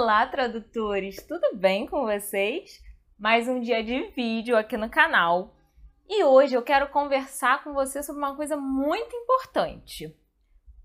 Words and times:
Olá, 0.00 0.24
tradutores! 0.28 1.20
Tudo 1.26 1.56
bem 1.56 1.84
com 1.84 2.02
vocês? 2.02 2.80
Mais 3.18 3.48
um 3.48 3.58
dia 3.58 3.82
de 3.82 4.06
vídeo 4.10 4.56
aqui 4.56 4.76
no 4.76 4.88
canal. 4.88 5.56
E 6.08 6.22
hoje 6.22 6.54
eu 6.54 6.62
quero 6.62 6.86
conversar 6.90 7.64
com 7.64 7.74
você 7.74 8.00
sobre 8.00 8.22
uma 8.22 8.36
coisa 8.36 8.56
muito 8.56 9.16
importante. 9.16 10.16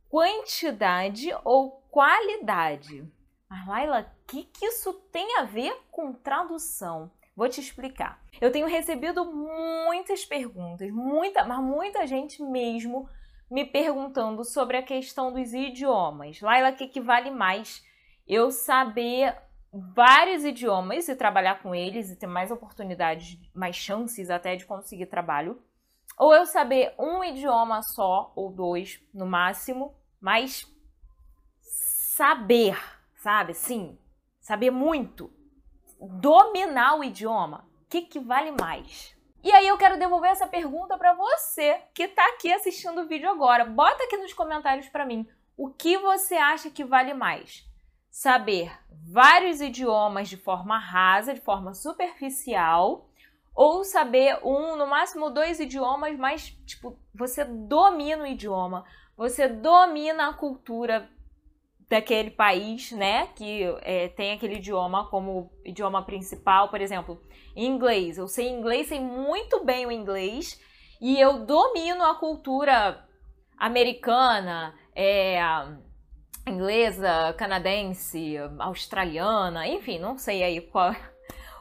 Quantidade 0.10 1.30
ou 1.44 1.74
qualidade? 1.92 3.08
Mas 3.48 3.68
Laila, 3.68 4.02
o 4.02 4.26
que, 4.26 4.46
que 4.46 4.66
isso 4.66 4.92
tem 5.12 5.38
a 5.38 5.44
ver 5.44 5.80
com 5.92 6.12
tradução? 6.12 7.12
Vou 7.36 7.48
te 7.48 7.62
explicar. 7.62 8.20
Eu 8.42 8.52
tenho 8.52 8.66
recebido 8.66 9.32
muitas 9.32 10.26
perguntas, 10.26 10.90
muita, 10.90 11.46
mas 11.46 11.60
muita 11.60 12.08
gente 12.08 12.42
mesmo 12.42 13.08
me 13.48 13.64
perguntando 13.64 14.44
sobre 14.44 14.76
a 14.76 14.82
questão 14.82 15.32
dos 15.32 15.54
idiomas. 15.54 16.42
Laila, 16.42 16.72
o 16.72 16.76
que, 16.76 16.88
que 16.88 17.00
vale 17.00 17.30
mais? 17.30 17.93
Eu 18.28 18.52
saber 18.52 19.36
vários 19.72 20.46
idiomas 20.46 21.08
e 21.08 21.16
trabalhar 21.16 21.62
com 21.62 21.74
eles 21.74 22.12
e 22.12 22.16
ter 22.16 22.28
mais 22.28 22.52
oportunidades, 22.52 23.40
mais 23.54 23.76
chances 23.76 24.30
até 24.30 24.56
de 24.56 24.66
conseguir 24.66 25.08
trabalho, 25.08 25.62
ou 26.18 26.34
eu 26.34 26.46
saber 26.46 26.94
um 27.00 27.24
idioma 27.24 27.82
só 27.82 28.32
ou 28.36 28.52
dois 28.52 29.02
no 29.14 29.26
máximo, 29.26 29.96
mas 30.22 30.72
saber, 31.60 32.78
sabe? 33.16 33.56
Sim, 33.56 33.98
saber 34.40 34.70
muito, 34.70 35.34
dominar 36.00 37.00
o 37.00 37.04
idioma, 37.04 37.68
o 37.82 37.90
que, 37.90 38.04
que 38.04 38.20
vale 38.20 38.52
mais? 38.52 39.16
E 39.44 39.52
aí 39.52 39.68
eu 39.68 39.78
quero 39.78 40.00
devolver 40.00 40.30
essa 40.30 40.48
pergunta 40.48 40.98
para 40.98 41.14
você 41.14 41.82
que 41.94 42.04
está 42.04 42.26
aqui 42.30 42.54
assistindo 42.54 43.02
o 43.02 43.08
vídeo 43.08 43.30
agora. 43.30 43.66
Bota 43.66 44.06
aqui 44.06 44.16
nos 44.16 44.34
comentários 44.34 44.88
para 44.88 45.06
mim 45.06 45.28
o 45.58 45.70
que 45.70 45.98
você 45.98 46.36
acha 46.36 46.70
que 46.70 46.86
vale 46.86 47.14
mais 47.14 47.68
saber 48.14 48.72
vários 49.12 49.60
idiomas 49.60 50.30
de 50.30 50.38
forma 50.38 50.78
rasa, 50.78 51.34
de 51.34 51.42
forma 51.42 51.74
superficial, 51.74 53.10
ou 53.56 53.84
saber 53.84 54.38
um, 54.44 54.76
no 54.76 54.86
máximo 54.86 55.32
dois 55.32 55.60
idiomas, 55.60 56.16
mas 56.20 56.56
tipo, 56.64 56.96
você 57.12 57.44
domina 57.44 58.22
o 58.22 58.28
idioma, 58.28 58.86
você 59.18 59.48
domina 59.48 60.30
a 60.30 60.34
cultura 60.34 61.10
daquele 61.90 62.30
país, 62.30 62.92
né, 62.92 63.28
que 63.36 63.64
é, 63.82 64.10
tem 64.10 64.32
aquele 64.34 64.58
idioma 64.58 65.10
como 65.10 65.52
idioma 65.66 66.06
principal, 66.06 66.70
por 66.70 66.82
exemplo, 66.82 67.20
inglês. 67.56 68.20
Eu 68.20 68.28
sei 68.28 68.48
inglês, 68.48 68.90
sei 68.90 69.00
muito 69.00 69.66
bem 69.66 69.88
o 69.88 69.92
inglês 69.92 70.62
e 71.02 71.20
eu 71.20 71.46
domino 71.46 72.04
a 72.04 72.14
cultura 72.14 73.08
americana, 73.58 74.76
é, 74.96 75.40
inglesa, 76.46 77.34
canadense, 77.38 78.38
australiana, 78.60 79.68
enfim, 79.68 80.00
não 80.00 80.18
sei 80.18 80.44
aí 80.44 80.62
qual 80.62 80.96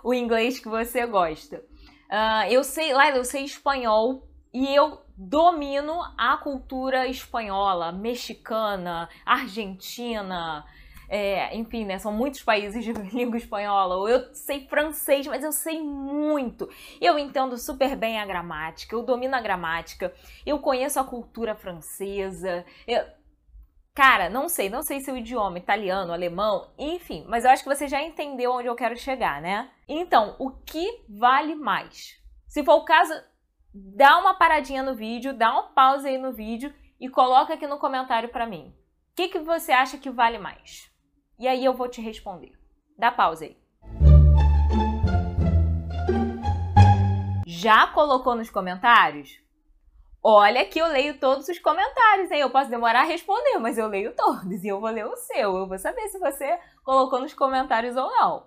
o 0.03 0.13
inglês 0.13 0.59
que 0.59 0.69
você 0.69 1.07
gosta. 1.07 1.65
Uh, 2.11 2.51
eu 2.51 2.63
sei, 2.63 2.93
lá 2.93 3.11
eu 3.11 3.25
sei 3.25 3.45
espanhol 3.45 4.29
e 4.53 4.75
eu 4.75 5.01
domino 5.17 6.01
a 6.19 6.37
cultura 6.37 7.07
espanhola, 7.07 7.93
mexicana, 7.93 9.09
argentina, 9.25 10.65
é, 11.09 11.55
enfim, 11.55 11.85
né, 11.85 11.99
são 11.99 12.11
muitos 12.11 12.43
países 12.43 12.83
de 12.83 12.93
língua 13.15 13.37
espanhola. 13.37 14.11
Eu 14.11 14.35
sei 14.35 14.67
francês, 14.67 15.27
mas 15.27 15.45
eu 15.45 15.53
sei 15.53 15.81
muito. 15.81 16.69
Eu 17.01 17.19
entendo 17.19 17.59
super 17.59 17.95
bem 17.95 18.19
a 18.19 18.25
gramática, 18.25 18.95
eu 18.95 19.03
domino 19.03 19.37
a 19.37 19.41
gramática, 19.41 20.13
eu 20.45 20.59
conheço 20.59 20.99
a 20.99 21.05
cultura 21.05 21.55
francesa. 21.55 22.65
Eu, 22.87 23.05
Cara, 23.95 24.31
não 24.31 24.49
sei, 24.49 24.71
não 24.71 24.83
sei 24.83 25.01
se 25.01 25.13
o 25.13 25.17
idioma 25.19 25.59
italiano, 25.59 26.15
alemão, 26.15 26.73
enfim, 26.79 27.27
mas 27.29 27.45
eu 27.45 27.51
acho 27.51 27.63
que 27.63 27.69
você 27.69 27.87
já 27.87 28.03
entendeu 28.03 28.53
onde 28.53 28.67
eu 28.67 28.75
quero 28.75 28.97
chegar, 28.97 29.43
né? 29.43 29.71
Então, 29.87 30.35
o 30.39 30.51
que 30.51 31.05
vale 31.07 31.55
mais? 31.55 32.19
Se 32.49 32.65
for 32.65 32.77
o 32.77 32.87
caso, 32.87 33.13
dá 33.75 34.19
uma 34.19 34.33
paradinha 34.33 34.83
no 34.83 34.95
vídeo, 34.95 35.35
dá 35.35 35.53
uma 35.53 35.75
pausa 35.75 36.09
aí 36.09 36.17
no 36.17 36.33
vídeo 36.33 36.73
e 36.99 37.07
coloca 37.07 37.53
aqui 37.53 37.67
no 37.67 37.79
comentário 37.79 38.31
para 38.31 38.47
mim. 38.47 38.75
O 39.11 39.15
que, 39.15 39.29
que 39.29 39.41
você 39.41 39.73
acha 39.73 39.99
que 39.99 40.09
vale 40.09 40.39
mais? 40.39 40.91
E 41.39 41.47
aí 41.47 41.63
eu 41.63 41.75
vou 41.75 41.87
te 41.87 42.01
responder. 42.01 42.53
Dá 42.97 43.13
pausa 43.13 43.45
aí. 43.45 43.59
Já 47.47 47.89
colocou 47.89 48.35
nos 48.35 48.49
comentários? 48.49 49.42
Olha 50.25 50.65
que 50.65 50.79
eu 50.79 50.87
leio 50.87 51.19
todos 51.19 51.49
os 51.49 51.59
comentários, 51.59 52.31
hein? 52.31 52.41
Eu 52.41 52.51
posso 52.51 52.71
demorar 52.71 53.01
a 53.01 53.05
responder, 53.05 53.59
mas 53.59 53.77
eu 53.77 53.89
leio 53.89 54.15
todos 54.15 54.63
e 54.63 54.69
eu 54.69 54.81
vou 54.81 54.91
ler 54.91 55.05
o 55.05 55.17
seu. 55.17 55.57
Eu 55.57 55.67
vou 55.67 55.79
saber 55.79 56.09
se 56.09 56.19
você 56.19 56.61
colocou 56.85 57.21
nos 57.21 57.35
comentários 57.35 57.97
ou 57.97 58.09
não. 58.09 58.47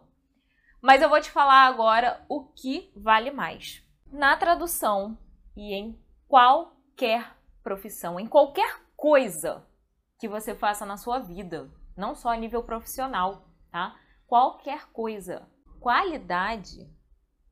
Mas 0.81 1.02
eu 1.02 1.09
vou 1.09 1.19
te 1.19 1.30
falar 1.30 1.66
agora 1.66 2.24
o 2.30 2.46
que 2.46 2.94
vale 2.96 3.30
mais. 3.30 3.84
Na 4.09 4.38
tradução 4.38 5.18
e 5.58 5.74
em 5.74 6.00
qualquer 6.30 7.35
profissão, 7.62 8.19
em 8.19 8.28
qualquer 8.28 8.80
coisa 8.96 9.68
que 10.18 10.30
você 10.30 10.56
faça 10.56 10.85
na 10.85 10.96
sua 10.96 11.19
vida, 11.19 11.69
não 11.97 12.16
só 12.16 12.30
a 12.30 12.38
nível 12.38 12.64
profissional, 12.64 13.50
tá? 13.69 14.00
Qualquer 14.28 14.85
coisa, 14.91 15.46
qualidade 15.81 16.90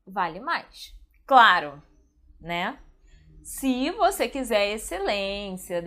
vale 0.06 0.40
mais. 0.40 0.94
Claro, 1.26 1.82
né? 2.40 2.78
Se 3.44 3.90
você 3.90 4.26
quiser 4.26 4.72
excelência, 4.72 5.84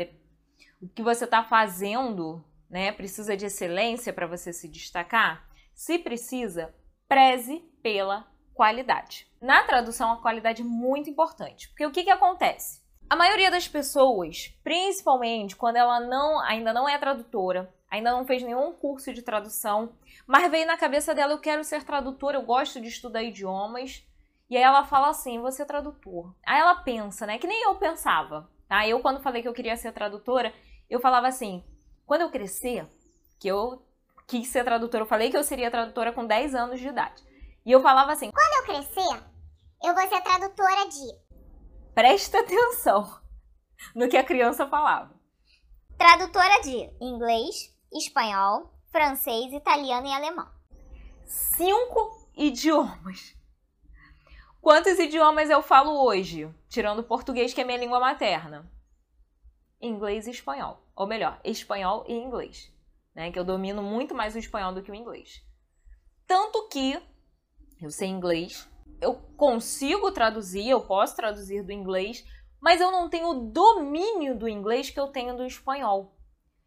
o 0.79 0.87
que 0.87 1.01
você 1.01 1.25
está 1.25 1.43
fazendo, 1.43 2.45
né, 2.69 2.91
precisa 2.91 3.35
de 3.35 3.47
excelência 3.47 4.13
para 4.13 4.27
você 4.27 4.53
se 4.53 4.67
destacar, 4.67 5.49
se 5.73 5.97
precisa, 5.97 6.71
preze 7.07 7.59
pela 7.81 8.27
qualidade. 8.53 9.27
Na 9.41 9.63
tradução, 9.63 10.11
a 10.11 10.21
qualidade 10.21 10.61
é 10.61 10.65
muito 10.65 11.09
importante, 11.09 11.67
porque 11.69 11.83
o 11.83 11.89
que, 11.89 12.03
que 12.03 12.11
acontece? 12.11 12.83
A 13.09 13.15
maioria 13.15 13.49
das 13.49 13.67
pessoas, 13.67 14.55
principalmente 14.63 15.55
quando 15.55 15.77
ela 15.77 15.99
não, 15.99 16.39
ainda 16.41 16.71
não 16.71 16.87
é 16.87 16.95
tradutora, 16.99 17.73
ainda 17.89 18.11
não 18.11 18.23
fez 18.23 18.43
nenhum 18.43 18.71
curso 18.71 19.11
de 19.11 19.23
tradução, 19.23 19.97
mas 20.27 20.51
veio 20.51 20.67
na 20.67 20.77
cabeça 20.77 21.15
dela: 21.15 21.33
eu 21.33 21.39
quero 21.39 21.63
ser 21.63 21.83
tradutora, 21.83 22.37
eu 22.37 22.43
gosto 22.43 22.79
de 22.79 22.87
estudar 22.87 23.23
idiomas, 23.23 24.05
e 24.49 24.55
aí 24.55 24.63
ela 24.63 24.85
fala 24.85 25.09
assim: 25.09 25.41
você 25.41 25.63
é 25.63 25.65
tradutor. 25.65 26.33
Aí 26.45 26.59
ela 26.59 26.75
pensa, 26.75 27.25
né? 27.25 27.37
Que 27.37 27.47
nem 27.47 27.63
eu 27.63 27.75
pensava, 27.75 28.49
tá? 28.67 28.87
Eu, 28.87 28.99
quando 28.99 29.21
falei 29.21 29.41
que 29.41 29.47
eu 29.47 29.53
queria 29.53 29.75
ser 29.75 29.91
tradutora, 29.91 30.53
eu 30.89 30.99
falava 30.99 31.27
assim: 31.27 31.63
quando 32.05 32.21
eu 32.21 32.31
crescer, 32.31 32.87
que 33.39 33.47
eu 33.47 33.85
quis 34.27 34.47
ser 34.47 34.63
tradutora, 34.63 35.03
eu 35.03 35.07
falei 35.07 35.29
que 35.29 35.37
eu 35.37 35.43
seria 35.43 35.71
tradutora 35.71 36.11
com 36.11 36.25
10 36.25 36.55
anos 36.55 36.79
de 36.79 36.87
idade. 36.87 37.23
E 37.65 37.71
eu 37.71 37.81
falava 37.81 38.13
assim: 38.13 38.31
quando 38.31 38.67
eu 38.67 38.73
crescer, 38.73 39.23
eu 39.83 39.93
vou 39.93 40.07
ser 40.07 40.21
tradutora 40.21 40.87
de. 40.87 41.27
Presta 41.93 42.39
atenção 42.39 43.19
no 43.95 44.07
que 44.07 44.17
a 44.17 44.23
criança 44.23 44.67
falava. 44.67 45.15
Tradutora 45.97 46.61
de 46.61 46.89
inglês, 47.01 47.75
espanhol, 47.91 48.71
francês, 48.91 49.51
italiano 49.51 50.07
e 50.07 50.13
alemão. 50.13 50.47
Cinco 51.25 52.29
idiomas. 52.35 53.36
Quantos 54.67 54.99
idiomas 54.99 55.49
eu 55.49 55.61
falo 55.61 56.03
hoje? 56.03 56.53
Tirando 56.67 56.99
o 56.99 57.03
português, 57.03 57.53
que 57.53 57.61
é 57.61 57.63
minha 57.63 57.77
língua 57.77 58.01
materna. 58.01 58.69
Inglês 59.81 60.27
e 60.27 60.31
espanhol. 60.31 60.85
Ou 60.93 61.07
melhor, 61.07 61.39
espanhol 61.41 62.03
e 62.05 62.13
inglês. 62.13 62.69
Né? 63.15 63.31
Que 63.31 63.39
eu 63.39 63.45
domino 63.45 63.81
muito 63.81 64.13
mais 64.13 64.35
o 64.35 64.37
espanhol 64.37 64.73
do 64.73 64.83
que 64.83 64.91
o 64.91 64.93
inglês. 64.93 65.41
Tanto 66.27 66.67
que 66.67 67.01
eu 67.81 67.89
sei 67.89 68.09
inglês, 68.09 68.69
eu 68.99 69.13
consigo 69.37 70.11
traduzir, 70.11 70.67
eu 70.67 70.81
posso 70.81 71.15
traduzir 71.15 71.63
do 71.63 71.71
inglês, 71.71 72.25
mas 72.59 72.81
eu 72.81 72.91
não 72.91 73.09
tenho 73.09 73.29
o 73.29 73.49
domínio 73.49 74.37
do 74.37 74.49
inglês 74.49 74.89
que 74.89 74.99
eu 74.99 75.07
tenho 75.07 75.37
do 75.37 75.45
espanhol. 75.45 76.13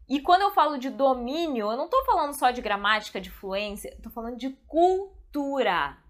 E 0.09 0.19
quando 0.19 0.41
eu 0.41 0.49
falo 0.49 0.79
de 0.79 0.89
domínio, 0.89 1.69
eu 1.69 1.77
não 1.77 1.85
estou 1.85 2.03
falando 2.05 2.33
só 2.33 2.49
de 2.49 2.63
gramática, 2.63 3.21
de 3.21 3.29
fluência, 3.29 3.89
estou 3.89 4.11
falando 4.11 4.37
de 4.37 4.49
cultura 4.65 6.00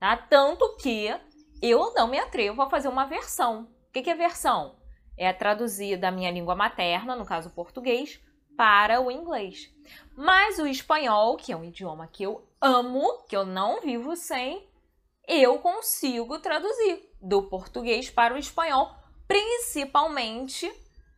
tá? 0.00 0.16
Tanto 0.16 0.76
que 0.78 1.14
eu 1.62 1.92
não 1.94 2.08
me 2.08 2.18
atrevo 2.18 2.62
a 2.62 2.70
fazer 2.70 2.88
uma 2.88 3.04
versão. 3.04 3.68
O 3.88 3.92
que, 3.92 4.08
é 4.08 4.14
versão? 4.14 4.76
É 5.16 5.32
traduzir 5.32 5.98
da 5.98 6.10
minha 6.10 6.30
língua 6.30 6.56
materna, 6.56 7.14
no 7.14 7.26
caso 7.26 7.50
português, 7.50 8.18
para 8.56 9.00
o 9.00 9.10
inglês. 9.10 9.70
Mas 10.16 10.58
o 10.58 10.66
espanhol, 10.66 11.36
que 11.36 11.52
é 11.52 11.56
um 11.56 11.64
idioma 11.64 12.08
que 12.08 12.22
eu 12.22 12.48
amo, 12.60 13.24
que 13.28 13.36
eu 13.36 13.44
não 13.44 13.80
vivo 13.80 14.16
sem, 14.16 14.66
eu 15.28 15.58
consigo 15.58 16.38
traduzir 16.38 17.08
do 17.20 17.42
português 17.42 18.10
para 18.10 18.34
o 18.34 18.38
espanhol, 18.38 18.94
principalmente 19.28 20.72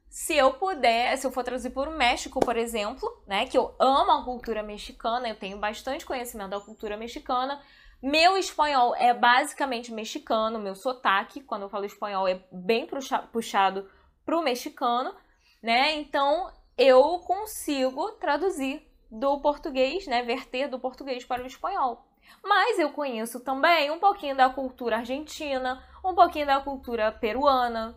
se 0.08 0.37
eu 0.37 0.52
puder, 0.52 1.17
se 1.17 1.26
eu 1.26 1.32
for 1.32 1.43
traduzir 1.43 1.70
por 1.70 1.88
México, 1.90 2.38
por 2.38 2.56
exemplo, 2.56 3.08
né, 3.26 3.46
que 3.46 3.56
eu 3.56 3.75
amo 3.79 4.11
a 4.12 4.25
cultura 4.25 4.62
mexicana, 4.62 5.29
eu 5.29 5.34
tenho 5.34 5.56
bastante 5.56 6.05
conhecimento 6.05 6.50
da 6.50 6.61
cultura 6.61 6.99
mexicana, 6.99 7.62
meu 8.02 8.37
espanhol 8.37 8.96
é 8.96 9.14
basicamente 9.14 9.93
mexicano, 9.93 10.58
meu 10.58 10.75
sotaque, 10.75 11.40
quando 11.40 11.62
eu 11.62 11.70
falo 11.70 11.84
espanhol, 11.84 12.26
é 12.26 12.43
bem 12.50 12.84
puxado 13.31 13.88
para 14.25 14.37
o 14.37 14.43
mexicano, 14.43 15.14
né? 15.62 15.93
Então 15.93 16.52
eu 16.76 17.20
consigo 17.20 18.10
traduzir 18.12 18.82
do 19.08 19.40
português, 19.40 20.06
né, 20.06 20.22
verter 20.22 20.69
do 20.69 20.81
português 20.81 21.25
para 21.25 21.44
o 21.44 21.46
espanhol. 21.46 22.04
Mas 22.43 22.78
eu 22.78 22.90
conheço 22.90 23.38
também 23.38 23.90
um 23.90 24.00
pouquinho 24.00 24.37
da 24.37 24.50
cultura 24.50 24.96
argentina, 24.96 25.81
um 26.05 26.14
pouquinho 26.14 26.46
da 26.46 26.60
cultura 26.60 27.12
peruana, 27.12 27.94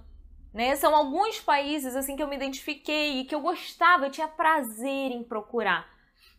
né? 0.54 0.76
São 0.76 0.96
alguns 0.96 1.40
países 1.40 1.96
assim 1.96 2.16
que 2.16 2.22
eu 2.22 2.28
me 2.28 2.36
identifiquei 2.36 3.22
e 3.22 3.26
que 3.26 3.34
eu 3.34 3.42
gostava, 3.42 4.06
eu 4.06 4.12
tinha 4.12 4.28
prazer 4.28 5.12
em 5.12 5.24
procurar, 5.24 5.88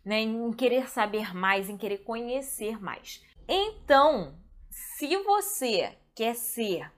né, 0.05 0.21
em 0.21 0.53
querer 0.53 0.87
saber 0.87 1.35
mais, 1.35 1.69
em 1.69 1.77
querer 1.77 1.97
conhecer 1.99 2.81
mais. 2.81 3.25
Então, 3.47 4.35
se 4.69 5.15
você 5.17 5.97
quer 6.13 6.35
ser 6.35 6.91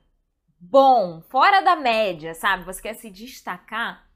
bom, 0.59 1.21
fora 1.29 1.61
da 1.61 1.75
média, 1.75 2.33
sabe? 2.33 2.65
Você 2.65 2.81
quer 2.81 2.95
se 2.95 3.09
destacar, 3.09 4.09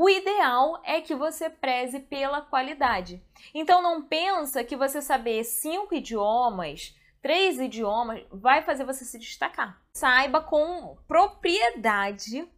o 0.00 0.08
ideal 0.08 0.80
é 0.84 1.00
que 1.00 1.14
você 1.14 1.50
preze 1.50 1.98
pela 1.98 2.40
qualidade. 2.40 3.20
Então 3.52 3.82
não 3.82 4.00
pensa 4.00 4.62
que 4.62 4.76
você 4.76 5.02
saber 5.02 5.42
cinco 5.42 5.92
idiomas, 5.92 6.94
três 7.20 7.58
idiomas, 7.58 8.24
vai 8.30 8.62
fazer 8.62 8.84
você 8.84 9.04
se 9.04 9.18
destacar. 9.18 9.82
Saiba 9.92 10.40
com 10.40 10.96
propriedade, 11.08 12.48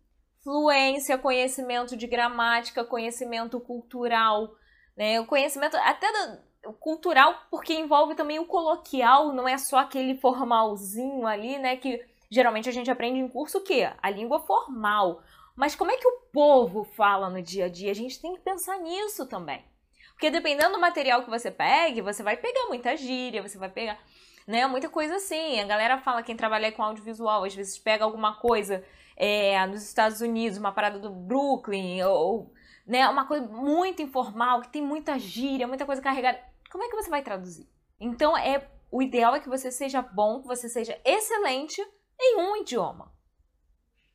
fluência, 0.45 1.17
conhecimento 1.17 1.97
de 1.97 2.07
gramática, 2.07 2.85
conhecimento 2.85 3.59
cultural, 3.59 4.55
né? 4.95 5.19
O 5.19 5.27
conhecimento 5.27 5.79
até 5.79 6.13
do, 6.13 6.50
cultural, 6.73 7.35
porque 7.51 7.75
envolve 7.75 8.15
também 8.15 8.39
o 8.39 8.47
coloquial, 8.47 9.33
não 9.33 9.49
é 9.49 9.59
só 9.59 9.79
aquele 9.79 10.17
formalzinho 10.17 11.27
ali, 11.27 11.59
né? 11.59 11.77
Que 11.77 12.05
geralmente 12.31 12.69
a 12.69 12.73
gente 12.73 12.91
aprende 12.91 13.19
em 13.19 13.29
curso 13.29 13.59
o 13.59 13.65
quê? 13.65 13.91
A 14.03 14.11
língua 14.11 14.41
formal. 14.41 15.23
Mas 15.57 15.75
como 15.75 15.91
é 15.91 15.97
que 15.97 16.07
o 16.07 16.21
povo 16.33 16.85
fala 16.85 17.29
no 17.29 17.43
dia 17.43 17.67
a 17.67 17.69
dia? 17.69 17.91
A 17.91 17.95
gente 17.95 18.21
tem 18.21 18.35
que 18.35 18.41
pensar 18.41 18.79
nisso 18.79 19.27
também. 19.27 19.65
Porque 20.13 20.31
dependendo 20.31 20.75
do 20.75 20.81
material 20.81 21.23
que 21.23 21.31
você 21.31 21.51
pegue, 21.51 22.03
você 22.03 22.23
vai 22.23 22.37
pegar 22.37 22.67
muita 22.69 22.95
gíria, 22.95 23.43
você 23.43 23.57
vai 23.57 23.71
pegar, 23.71 23.99
né, 24.47 24.67
muita 24.67 24.89
coisa 24.89 25.17
assim. 25.17 25.59
A 25.59 25.65
galera 25.65 25.97
fala, 25.99 26.23
quem 26.23 26.37
trabalha 26.37 26.71
com 26.71 26.83
audiovisual, 26.83 27.45
às 27.45 27.55
vezes 27.55 27.79
pega 27.79 28.05
alguma 28.05 28.35
coisa 28.35 28.85
é, 29.17 29.67
nos 29.67 29.83
Estados 29.83 30.21
Unidos, 30.21 30.59
uma 30.59 30.73
parada 30.73 30.99
do 30.99 31.11
Brooklyn, 31.11 32.03
ou, 32.03 32.53
né, 32.87 33.09
uma 33.09 33.27
coisa 33.27 33.47
muito 33.47 34.03
informal, 34.03 34.61
que 34.61 34.69
tem 34.69 34.83
muita 34.83 35.19
gíria, 35.19 35.67
muita 35.67 35.87
coisa 35.87 36.03
carregada. 36.03 36.39
Como 36.71 36.85
é 36.85 36.89
que 36.89 36.97
você 36.97 37.11
vai 37.11 37.23
traduzir? 37.23 37.69
Então, 37.99 38.37
é 38.37 38.67
o 38.91 39.03
ideal 39.03 39.35
é 39.35 39.41
que 39.41 39.49
você 39.49 39.71
seja 39.71 40.01
bom, 40.01 40.41
que 40.41 40.49
você 40.49 40.69
seja 40.69 40.99
excelente 41.05 41.81
em 42.19 42.41
um 42.41 42.57
idioma. 42.57 43.13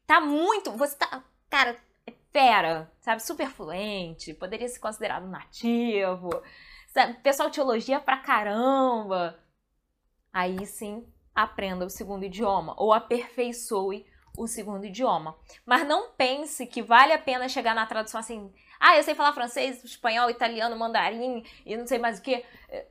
Tá 0.05 0.19
muito, 0.19 0.71
você 0.71 0.95
tá 0.95 1.23
cara, 1.49 1.77
é 2.05 2.13
fera, 2.31 2.91
sabe? 2.99 3.23
Super 3.23 3.49
fluente, 3.49 4.33
poderia 4.33 4.67
ser 4.67 4.79
considerado 4.79 5.27
nativo, 5.27 6.29
sabe? 6.93 7.13
Pessoal 7.21 7.49
teologia 7.49 7.99
pra 7.99 8.17
caramba. 8.17 9.39
Aí 10.33 10.65
sim, 10.65 11.07
aprenda 11.33 11.85
o 11.85 11.89
segundo 11.89 12.25
idioma 12.25 12.75
ou 12.77 12.91
aperfeiçoe 12.91 14.05
o 14.37 14.47
segundo 14.47 14.85
idioma. 14.85 15.37
Mas 15.65 15.87
não 15.87 16.11
pense 16.11 16.67
que 16.67 16.81
vale 16.81 17.13
a 17.13 17.17
pena 17.17 17.47
chegar 17.47 17.73
na 17.73 17.85
tradução 17.85 18.19
assim, 18.19 18.53
ah, 18.87 18.97
eu 18.97 19.03
sei 19.03 19.15
falar 19.15 19.33
francês, 19.33 19.83
espanhol, 19.83 20.29
italiano, 20.29 20.77
mandarim 20.77 21.43
e 21.65 21.75
não 21.75 21.87
sei 21.87 21.97
mais 21.97 22.19
o 22.19 22.21
que. 22.21 22.45
É, 22.69 22.87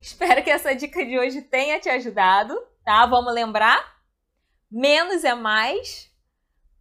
espero 0.00 0.42
que 0.42 0.50
essa 0.50 0.74
dica 0.74 1.04
de 1.04 1.18
hoje 1.18 1.42
tenha 1.42 1.78
te 1.78 1.90
ajudado, 1.90 2.58
tá? 2.82 3.04
Vamos 3.04 3.34
lembrar? 3.34 4.00
Menos 4.70 5.24
é 5.24 5.34
mais 5.34 6.10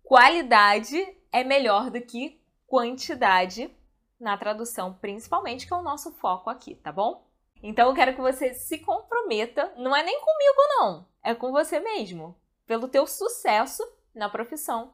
qualidade 0.01 0.97
é 1.29 1.44
melhor 1.44 1.91
do 1.91 1.99
que 1.99 2.41
quantidade 2.65 3.69
na 4.17 4.38
tradução, 4.38 4.94
principalmente, 4.94 5.67
que 5.67 5.73
é 5.73 5.75
o 5.75 5.83
nosso 5.83 6.13
foco 6.13 6.49
aqui, 6.49 6.73
tá 6.75 6.89
bom? 6.89 7.27
Então 7.61 7.89
eu 7.89 7.94
quero 7.94 8.15
que 8.15 8.21
você 8.21 8.53
se 8.53 8.79
comprometa, 8.79 9.73
não 9.75 9.94
é 9.94 10.03
nem 10.03 10.21
comigo 10.21 10.61
não, 10.69 11.07
é 11.21 11.35
com 11.35 11.51
você 11.51 11.81
mesmo, 11.81 12.39
pelo 12.65 12.88
teu 12.88 13.05
sucesso 13.05 13.83
na 14.15 14.29
profissão, 14.29 14.94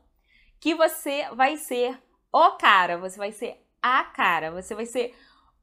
que 0.60 0.74
você 0.74 1.30
vai 1.36 1.56
ser 1.58 2.02
o 2.34 2.52
cara, 2.58 2.98
você 2.98 3.18
vai 3.18 3.32
ser 3.32 3.64
a 3.82 4.04
cara, 4.04 4.50
você 4.52 4.74
vai 4.74 4.88
ser 4.88 5.16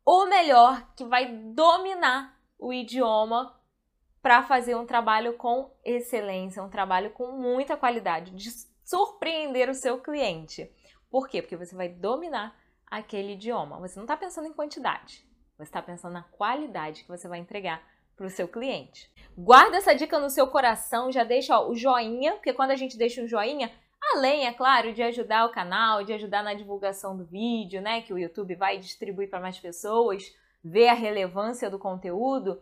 o 0.06 0.26
melhor 0.26 0.86
que 0.94 1.04
vai 1.04 1.26
dominar 1.26 2.38
o 2.58 2.72
idioma 2.72 3.58
para 4.22 4.42
fazer 4.42 4.76
um 4.76 4.86
trabalho 4.86 5.34
com 5.34 5.74
excelência, 5.84 6.62
um 6.62 6.70
trabalho 6.70 7.10
com 7.10 7.32
muita 7.32 7.76
qualidade, 7.76 8.30
de 8.32 8.50
surpreender 8.84 9.68
o 9.68 9.74
seu 9.74 9.98
cliente. 9.98 10.70
Por 11.10 11.28
quê? 11.28 11.42
Porque 11.42 11.56
você 11.56 11.74
vai 11.74 11.88
dominar 11.88 12.56
aquele 12.86 13.32
idioma. 13.32 13.80
Você 13.80 13.96
não 13.96 14.04
está 14.04 14.16
pensando 14.16 14.46
em 14.46 14.52
quantidade, 14.52 15.26
você 15.56 15.64
está 15.64 15.82
pensando 15.82 16.12
na 16.12 16.22
qualidade 16.22 17.02
que 17.02 17.08
você 17.08 17.26
vai 17.26 17.38
entregar 17.38 17.82
para 18.16 18.26
o 18.26 18.30
seu 18.30 18.46
cliente. 18.46 19.10
Guarda 19.36 19.78
essa 19.78 19.94
dica 19.94 20.18
no 20.18 20.28
seu 20.28 20.46
coração, 20.46 21.10
já 21.10 21.24
deixa 21.24 21.58
ó, 21.58 21.68
o 21.68 21.74
joinha, 21.74 22.32
porque 22.34 22.52
quando 22.52 22.70
a 22.70 22.76
gente 22.76 22.98
deixa 22.98 23.22
um 23.22 23.26
joinha, 23.26 23.72
além, 24.14 24.46
é 24.46 24.52
claro, 24.52 24.92
de 24.92 25.02
ajudar 25.02 25.46
o 25.46 25.52
canal, 25.52 26.04
de 26.04 26.12
ajudar 26.12 26.42
na 26.42 26.54
divulgação 26.54 27.16
do 27.16 27.24
vídeo, 27.24 27.80
né, 27.80 28.02
que 28.02 28.12
o 28.12 28.18
YouTube 28.18 28.54
vai 28.54 28.78
distribuir 28.78 29.28
para 29.28 29.40
mais 29.40 29.58
pessoas, 29.58 30.34
ver 30.62 30.88
a 30.88 30.94
relevância 30.94 31.70
do 31.70 31.78
conteúdo, 31.78 32.60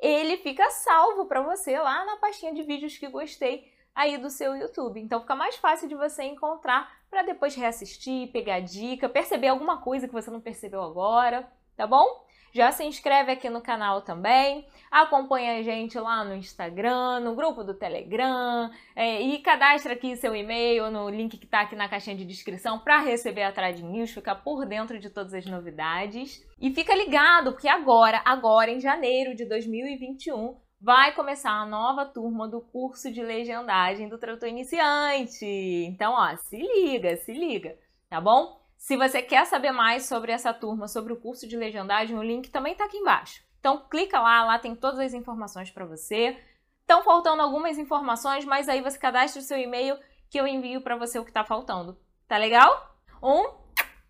ele 0.00 0.36
fica 0.38 0.68
salvo 0.70 1.26
para 1.26 1.42
você 1.42 1.78
lá 1.78 2.04
na 2.04 2.16
pastinha 2.16 2.54
de 2.54 2.62
vídeos 2.62 2.96
que 2.96 3.08
gostei 3.08 3.72
aí 3.94 4.16
do 4.16 4.30
seu 4.30 4.54
YouTube. 4.54 5.00
Então 5.00 5.20
fica 5.20 5.34
mais 5.34 5.56
fácil 5.56 5.88
de 5.88 5.96
você 5.96 6.22
encontrar 6.22 6.88
para 7.10 7.22
depois 7.22 7.54
reassistir, 7.54 8.30
pegar 8.30 8.60
dica, 8.60 9.08
perceber 9.08 9.48
alguma 9.48 9.80
coisa 9.80 10.06
que 10.06 10.14
você 10.14 10.30
não 10.30 10.40
percebeu 10.40 10.82
agora, 10.82 11.50
tá 11.76 11.86
bom? 11.86 12.24
Já 12.58 12.72
se 12.72 12.82
inscreve 12.82 13.30
aqui 13.30 13.48
no 13.48 13.60
canal 13.60 14.02
também, 14.02 14.66
acompanha 14.90 15.60
a 15.60 15.62
gente 15.62 15.96
lá 15.96 16.24
no 16.24 16.34
Instagram, 16.34 17.20
no 17.20 17.36
grupo 17.36 17.62
do 17.62 17.72
Telegram 17.72 18.68
é, 18.96 19.20
e 19.20 19.38
cadastra 19.38 19.92
aqui 19.92 20.16
seu 20.16 20.34
e-mail 20.34 20.90
no 20.90 21.08
link 21.08 21.38
que 21.38 21.44
está 21.44 21.60
aqui 21.60 21.76
na 21.76 21.88
caixinha 21.88 22.16
de 22.16 22.24
descrição 22.24 22.80
para 22.80 22.98
receber 22.98 23.44
a 23.44 23.52
Trad 23.52 23.78
News, 23.78 24.10
ficar 24.10 24.34
por 24.34 24.66
dentro 24.66 24.98
de 24.98 25.08
todas 25.08 25.34
as 25.34 25.46
novidades. 25.46 26.44
E 26.60 26.74
fica 26.74 26.96
ligado, 26.96 27.52
porque 27.52 27.68
agora, 27.68 28.20
agora 28.24 28.72
em 28.72 28.80
janeiro 28.80 29.36
de 29.36 29.44
2021, 29.44 30.56
vai 30.80 31.14
começar 31.14 31.52
a 31.52 31.64
nova 31.64 32.06
turma 32.06 32.48
do 32.48 32.60
curso 32.60 33.12
de 33.12 33.22
legendagem 33.22 34.08
do 34.08 34.18
tradutor 34.18 34.48
iniciante. 34.48 35.46
Então, 35.46 36.12
ó, 36.12 36.34
se 36.34 36.56
liga, 36.56 37.16
se 37.18 37.32
liga, 37.32 37.78
tá 38.10 38.20
bom? 38.20 38.58
Se 38.78 38.96
você 38.96 39.20
quer 39.20 39.44
saber 39.44 39.72
mais 39.72 40.06
sobre 40.06 40.30
essa 40.30 40.54
turma, 40.54 40.86
sobre 40.86 41.12
o 41.12 41.20
curso 41.20 41.46
de 41.48 41.56
legendagem, 41.56 42.16
o 42.16 42.22
link 42.22 42.48
também 42.48 42.76
tá 42.76 42.84
aqui 42.84 42.96
embaixo. 42.96 43.42
Então, 43.58 43.86
clica 43.90 44.20
lá, 44.20 44.44
lá 44.44 44.58
tem 44.58 44.74
todas 44.74 45.00
as 45.00 45.12
informações 45.12 45.68
para 45.70 45.84
você. 45.84 46.38
Estão 46.80 47.02
faltando 47.02 47.42
algumas 47.42 47.76
informações, 47.76 48.44
mas 48.44 48.68
aí 48.68 48.80
você 48.80 48.96
cadastra 48.96 49.42
o 49.42 49.44
seu 49.44 49.58
e-mail 49.58 49.98
que 50.30 50.38
eu 50.38 50.46
envio 50.46 50.80
para 50.80 50.96
você 50.96 51.18
o 51.18 51.24
que 51.24 51.32
tá 51.32 51.44
faltando. 51.44 51.98
Tá 52.26 52.38
legal? 52.38 52.96
Um 53.20 53.50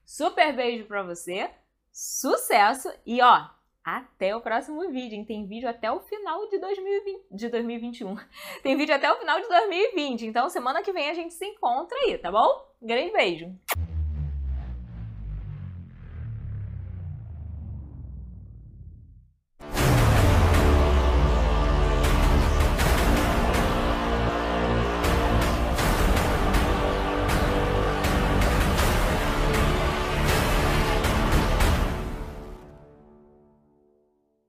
super 0.04 0.54
beijo 0.54 0.84
para 0.84 1.02
você. 1.02 1.50
Sucesso 1.90 2.92
e 3.06 3.22
ó, 3.22 3.48
até 3.82 4.36
o 4.36 4.40
próximo 4.40 4.86
vídeo, 4.90 5.16
hein? 5.16 5.24
Tem 5.24 5.48
vídeo 5.48 5.68
até 5.68 5.90
o 5.90 6.00
final 6.00 6.46
de, 6.50 6.58
2020, 6.58 7.26
de 7.30 7.48
2021. 7.48 8.16
Tem 8.62 8.76
vídeo 8.76 8.94
até 8.94 9.10
o 9.10 9.18
final 9.18 9.40
de 9.40 9.48
2020. 9.48 10.26
Então, 10.26 10.48
semana 10.50 10.82
que 10.82 10.92
vem 10.92 11.08
a 11.08 11.14
gente 11.14 11.32
se 11.32 11.46
encontra 11.46 11.96
aí, 12.00 12.18
tá 12.18 12.30
bom? 12.30 12.68
Grande 12.82 13.10
beijo! 13.12 13.46